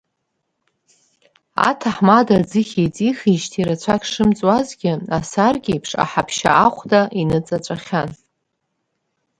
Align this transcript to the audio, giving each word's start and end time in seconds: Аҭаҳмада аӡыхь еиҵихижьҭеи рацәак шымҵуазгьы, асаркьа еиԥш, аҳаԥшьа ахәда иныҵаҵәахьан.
Аҭаҳмада 1.69 2.33
аӡыхь 2.39 2.73
еиҵихижьҭеи 2.81 3.67
рацәак 3.67 4.01
шымҵуазгьы, 4.11 4.93
асаркьа 5.17 5.71
еиԥш, 5.73 5.91
аҳаԥшьа 6.03 6.51
ахәда 6.65 7.01
иныҵаҵәахьан. 7.21 8.09